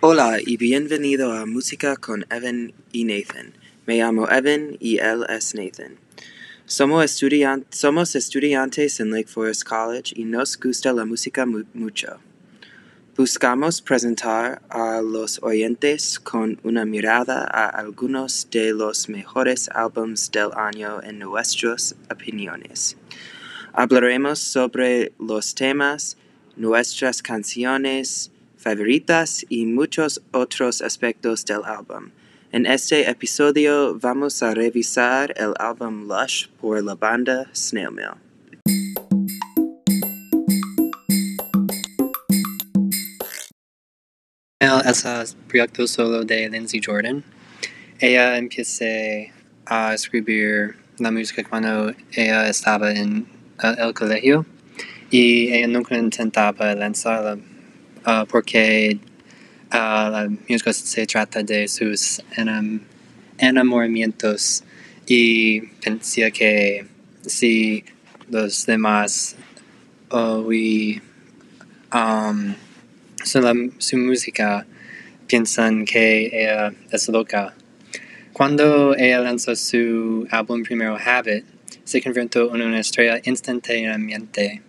Hola 0.00 0.40
y 0.44 0.58
bienvenido 0.58 1.32
a 1.32 1.46
Música 1.46 1.96
con 1.96 2.26
Evan 2.28 2.74
y 2.92 3.04
Nathan. 3.04 3.54
Me 3.86 3.96
llamo 3.96 4.28
Evan 4.28 4.76
y 4.78 4.98
él 4.98 5.24
es 5.26 5.54
Nathan. 5.54 5.96
Somos, 6.66 7.02
estudian 7.02 7.64
somos 7.70 8.14
estudiantes 8.14 9.00
en 9.00 9.10
Lake 9.10 9.26
Forest 9.26 9.64
College 9.64 10.12
y 10.14 10.24
nos 10.24 10.60
gusta 10.60 10.92
la 10.92 11.06
música 11.06 11.46
mu 11.46 11.62
mucho. 11.72 12.18
Buscamos 13.16 13.80
presentar 13.80 14.60
a 14.68 15.00
los 15.00 15.42
oyentes 15.42 16.18
con 16.20 16.60
una 16.62 16.84
mirada 16.84 17.48
a 17.50 17.66
algunos 17.66 18.48
de 18.50 18.74
los 18.74 19.08
mejores 19.08 19.70
álbumes 19.74 20.30
del 20.30 20.50
año 20.54 21.02
en 21.02 21.20
nuestras 21.20 21.96
opiniones. 22.10 22.98
Hablaremos 23.72 24.40
sobre 24.40 25.12
los 25.18 25.54
temas, 25.54 26.18
nuestras 26.54 27.22
canciones, 27.22 28.30
favoritas 28.66 29.46
y 29.48 29.64
muchos 29.64 30.20
otros 30.32 30.82
aspectos 30.82 31.44
del 31.44 31.62
álbum. 31.64 32.10
En 32.50 32.66
este 32.66 33.08
episodio 33.08 33.96
vamos 34.00 34.42
a 34.42 34.54
revisar 34.54 35.32
el 35.36 35.54
álbum 35.60 36.08
Lush 36.08 36.48
por 36.60 36.82
la 36.82 36.96
banda 36.96 37.48
Snail 37.54 37.92
Mail. 37.92 38.16
es 44.84 45.04
el 45.04 45.26
proyecto 45.46 45.86
solo 45.86 46.24
de 46.24 46.48
Lindsay 46.48 46.80
Jordan. 46.84 47.22
Ella 48.00 48.36
empezó 48.36 48.84
a 49.64 49.94
escribir 49.94 50.74
la 50.98 51.12
música 51.12 51.44
cuando 51.44 51.94
ella 52.10 52.48
estaba 52.48 52.90
en 52.90 53.26
el 53.62 53.94
colegio 53.94 54.44
y 55.12 55.52
ella 55.52 55.68
nunca 55.68 55.96
intentaba 55.96 56.74
lanzarla 56.74 57.38
uh, 58.06 58.26
porque 58.26 58.98
uh, 59.72 60.10
la 60.10 60.28
música 60.48 60.72
se 60.72 61.06
trata 61.06 61.42
de 61.42 61.68
sus 61.68 62.22
enam 62.36 62.80
enamoramientos 63.38 64.64
y 65.06 65.60
pensé 65.82 66.32
que 66.32 66.86
si 67.26 67.84
los 68.30 68.64
demás 68.64 69.36
oí 70.08 71.02
um, 71.92 72.54
su, 73.22 73.72
su 73.78 73.96
música 73.98 74.66
piensan 75.26 75.84
que 75.84 76.30
ella 76.32 76.72
es 76.90 77.08
loca. 77.08 77.54
Cuando 78.32 78.94
ella 78.96 79.20
lanzó 79.20 79.56
su 79.56 80.26
álbum 80.30 80.62
primero 80.62 80.96
Habit, 80.96 81.44
se 81.84 82.02
convirtió 82.02 82.54
en 82.54 82.62
una 82.62 82.80
estrella 82.80 83.20
instantáneamente 83.24 84.62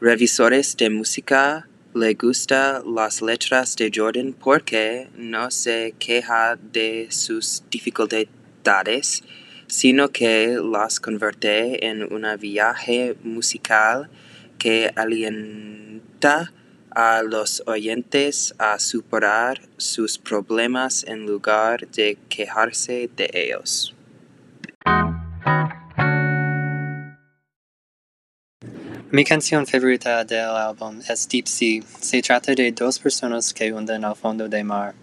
Revisores 0.00 0.76
de 0.76 0.90
música 0.90 1.66
le 1.92 2.14
gusta 2.14 2.82
las 2.86 3.20
letras 3.20 3.74
de 3.74 3.90
Jordan 3.92 4.32
porque 4.32 5.08
no 5.16 5.50
se 5.50 5.92
queja 5.98 6.56
de 6.56 7.08
sus 7.10 7.64
dificultades, 7.68 9.24
sino 9.66 10.08
que 10.08 10.56
las 10.62 11.00
convierte 11.00 11.84
en 11.84 12.02
un 12.12 12.24
viaje 12.38 13.16
musical 13.24 14.08
que 14.56 14.92
alienta 14.94 16.52
a 16.90 17.22
los 17.22 17.62
oyentes 17.66 18.54
a 18.58 18.78
superar 18.78 19.60
sus 19.76 20.16
problemas 20.16 21.04
en 21.04 21.26
lugar 21.26 21.88
de 21.88 22.16
quejarse 22.28 23.10
de 23.16 23.30
ellos. 23.32 23.96
Mi 29.12 29.24
canción 29.24 29.66
favorita 29.66 30.24
del 30.24 30.50
álbum 30.50 31.00
es 31.08 31.28
Deep 31.28 31.48
Sea. 31.48 31.82
Se 32.00 32.22
trata 32.22 32.54
de 32.54 32.70
dos 32.70 33.00
personas 33.00 33.52
que 33.52 33.72
hunden 33.72 34.04
al 34.04 34.14
fondo 34.14 34.48
del 34.48 34.64
mar. 34.64 34.94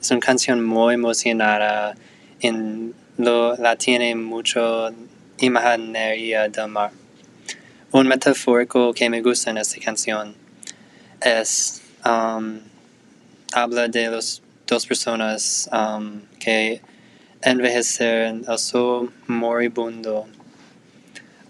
Es 0.00 0.10
una 0.10 0.18
canción 0.18 0.64
muy 0.64 0.94
emocionada 0.94 1.94
en 2.40 2.92
lo 3.16 3.56
la 3.56 3.76
tiene 3.76 4.16
mucho 4.16 4.90
imaginería 5.38 6.48
del 6.48 6.66
mar. 6.66 6.90
Un 7.92 8.08
metafórico 8.08 8.92
que 8.92 9.08
me 9.08 9.22
gusta 9.22 9.50
en 9.50 9.58
esta 9.58 9.80
canción 9.80 10.34
es 11.20 11.80
um, 12.04 12.58
habla 13.52 13.86
de 13.86 14.08
los 14.08 14.42
dos 14.66 14.84
personas 14.84 15.70
um, 15.72 16.22
que 16.40 16.80
envejecen 17.40 18.46
el 18.48 18.58
sol 18.58 19.12
moribundo. 19.28 20.26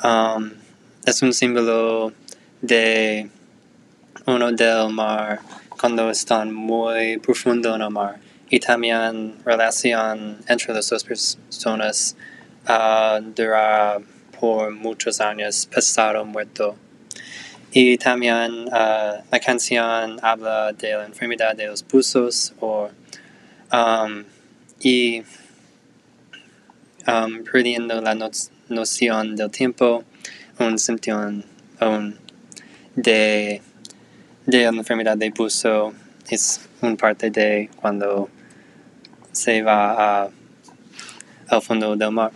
Um, 0.03 0.64
es 1.07 1.21
un 1.23 1.33
símbolo 1.35 2.13
de 2.63 3.29
uno 4.27 4.53
del 4.53 4.89
mar 4.91 5.41
cuando 5.69 6.11
están 6.11 6.53
muy 6.53 7.19
profundo 7.19 7.75
en 7.75 7.83
el 7.83 7.91
mar 7.91 8.17
y 8.49 8.59
también 8.59 9.35
relación 9.45 10.39
entre 10.49 10.73
las 10.73 10.89
dos 10.89 11.05
personas 11.05 12.17
uh, 12.69 14.01
por 14.41 14.71
muchos 14.71 15.21
años 15.21 15.67
pasado 15.67 16.25
muerto. 16.25 16.77
Y 17.73 17.99
también 17.99 18.69
uh, 18.69 19.23
la 19.31 19.41
canción 19.45 20.19
habla 20.23 20.73
de 20.73 20.95
la 20.95 21.05
enfermedad 21.05 21.55
de 21.55 21.67
los 21.67 21.87
buzos 21.87 22.55
o 22.61 22.89
um, 23.73 24.25
y 24.81 25.23
um, 27.07 27.45
perdiendo 27.45 28.01
la 28.01 28.15
no 28.15 28.31
noción 28.69 29.37
del 29.37 29.51
tiempo 29.51 30.05
un 30.59 30.79
symtion 30.79 31.45
un 31.81 32.19
de, 32.95 33.61
de 34.47 34.63
la 34.63 34.69
enfermedad 34.69 35.17
de 35.17 35.31
buzo 35.31 35.93
es 36.29 36.61
un 36.81 36.97
parte 36.97 37.31
de 37.31 37.69
cuando 37.81 38.29
se 39.33 39.63
va 39.63 40.23
a, 40.25 40.31
al 41.49 41.63
fondo 41.63 41.97
del 41.97 42.11
mar. 42.11 42.33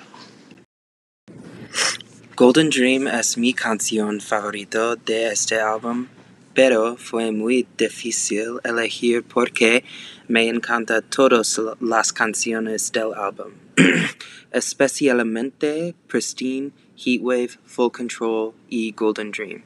Golden 2.36 2.70
Dream 2.70 3.08
es 3.08 3.36
mi 3.36 3.52
canción 3.52 4.20
favorito 4.20 4.96
de 4.96 5.28
este 5.28 5.60
álbum. 5.60 6.06
Pero 6.58 6.96
fue 6.96 7.31
muy 7.31 7.69
difícil 7.78 8.58
elegir 8.64 9.22
porque 9.22 9.84
me 10.26 10.49
encantan 10.49 11.05
todas 11.08 11.60
las 11.81 12.12
canciones 12.12 12.90
del 12.90 13.14
álbum, 13.14 13.52
especialmente 14.50 15.94
Pristine 16.08 16.72
Heatwave, 16.96 17.50
Full 17.64 17.93
Control 17.93 18.55
y 18.69 18.90
Golden 18.90 19.31
Dream. 19.31 19.62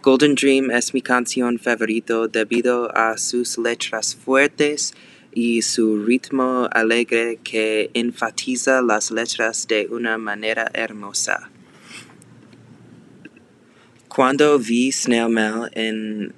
Golden 0.00 0.36
Dream 0.36 0.70
es 0.70 0.94
mi 0.94 1.02
canción 1.02 1.58
favorito 1.58 2.28
debido 2.28 2.96
a 2.96 3.18
sus 3.18 3.58
letras 3.58 4.14
fuertes 4.14 4.94
y 5.34 5.60
su 5.62 6.04
ritmo 6.04 6.68
alegre 6.70 7.40
que 7.42 7.90
enfatiza 7.94 8.80
las 8.80 9.10
letras 9.10 9.66
de 9.66 9.88
una 9.90 10.18
manera 10.18 10.70
hermosa. 10.72 11.50
Cuando 14.16 14.58
vi 14.58 14.90
Snail 14.92 15.28
Mail 15.28 15.68
en 15.74 16.32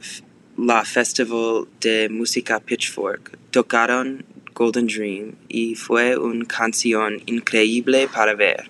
la 0.56 0.84
Festival 0.84 1.68
de 1.80 2.08
Música 2.08 2.58
Pitchfork, 2.58 3.38
tocaron 3.52 4.24
Golden 4.52 4.88
Dream 4.88 5.36
y 5.46 5.76
fue 5.76 6.16
una 6.16 6.44
canción 6.44 7.22
increíble 7.26 8.08
para 8.12 8.34
ver. 8.34 8.68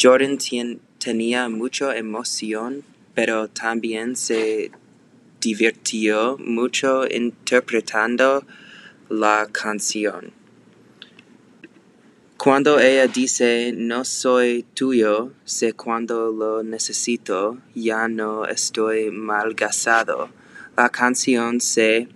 Jordan 0.00 0.38
tenía 0.98 1.50
mucha 1.50 1.94
emoción, 1.94 2.84
pero 3.14 3.48
también 3.48 4.16
se 4.16 4.70
divirtió 5.38 6.38
mucho 6.38 7.06
interpretando 7.06 8.46
la 9.10 9.46
canción. 9.52 10.32
Cuando 12.46 12.78
ella 12.78 13.08
dice 13.08 13.74
no 13.76 14.04
soy 14.04 14.64
tuyo, 14.72 15.32
sé 15.44 15.72
cuando 15.72 16.30
lo 16.30 16.62
necesito, 16.62 17.58
ya 17.74 18.06
no 18.06 18.46
estoy 18.46 19.10
malgasado. 19.10 20.30
La 20.76 20.88
canción 20.88 21.60
se 21.60 22.06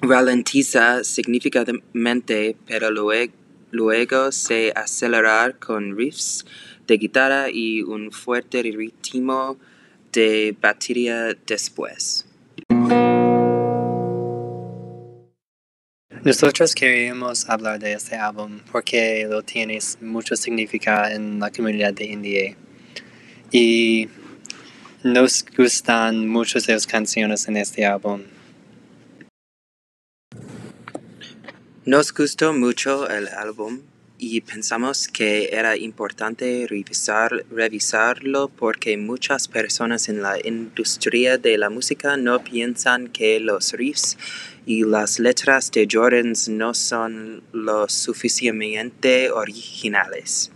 ralentiza 0.00 1.04
significativamente, 1.04 2.56
pero 2.66 2.90
luego, 2.90 3.34
luego 3.70 4.32
se 4.32 4.72
acelera 4.74 5.52
con 5.60 5.96
riffs 5.96 6.44
de 6.88 6.96
guitarra 6.96 7.48
y 7.48 7.82
un 7.82 8.10
fuerte 8.10 8.62
ritmo 8.62 9.58
de 10.10 10.56
batería 10.60 11.36
después. 11.46 12.26
Nosotros 16.24 16.76
queríamos 16.76 17.48
hablar 17.50 17.80
de 17.80 17.94
este 17.94 18.14
álbum 18.14 18.60
porque 18.70 19.26
lo 19.28 19.42
tiene 19.42 19.80
mucho 20.00 20.36
significado 20.36 21.08
en 21.10 21.40
la 21.40 21.50
comunidad 21.50 21.92
de 21.92 22.04
indie. 22.04 22.56
Y 23.50 24.08
nos 25.02 25.44
gustan 25.56 26.28
muchas 26.28 26.66
de 26.66 26.74
las 26.74 26.86
canciones 26.86 27.48
en 27.48 27.56
este 27.56 27.84
álbum. 27.84 28.22
Nos 31.84 32.14
gustó 32.14 32.52
mucho 32.52 33.10
el 33.10 33.26
álbum 33.26 33.80
y 34.22 34.40
pensamos 34.40 35.08
que 35.08 35.48
era 35.50 35.76
importante 35.76 36.64
revisar, 36.68 37.44
revisarlo 37.50 38.46
porque 38.48 38.96
muchas 38.96 39.48
personas 39.48 40.08
en 40.08 40.22
la 40.22 40.38
industria 40.46 41.38
de 41.38 41.58
la 41.58 41.70
música 41.70 42.16
no 42.16 42.44
piensan 42.44 43.08
que 43.08 43.40
los 43.40 43.72
riffs 43.72 44.16
y 44.64 44.84
las 44.84 45.18
letras 45.18 45.72
de 45.72 45.88
Jordans 45.90 46.48
no 46.48 46.72
son 46.72 47.42
lo 47.52 47.88
suficientemente 47.88 49.32
originales. 49.32 50.52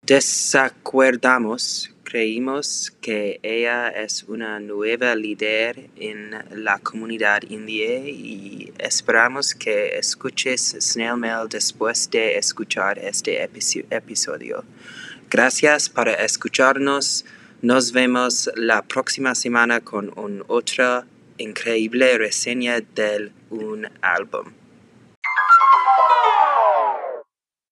Desacuerdamos 0.00 1.90
Creímos 2.10 2.92
que 3.00 3.38
ella 3.44 3.88
es 3.88 4.24
una 4.24 4.58
nueva 4.58 5.14
líder 5.14 5.90
en 5.94 6.32
la 6.50 6.80
comunidad 6.80 7.42
indie 7.48 8.10
y 8.10 8.72
esperamos 8.78 9.54
que 9.54 9.96
escuches 9.96 10.74
Snail 10.80 11.16
Mail 11.16 11.48
después 11.48 12.10
de 12.10 12.36
escuchar 12.36 12.98
este 12.98 13.44
episodio. 13.44 14.64
Gracias 15.30 15.88
por 15.88 16.08
escucharnos. 16.08 17.24
Nos 17.62 17.92
vemos 17.92 18.50
la 18.56 18.82
próxima 18.82 19.36
semana 19.36 19.78
con 19.78 20.12
otra 20.48 21.06
increíble 21.38 22.18
reseña 22.18 22.80
de 22.80 23.30
un 23.50 23.86
álbum. 24.02 24.59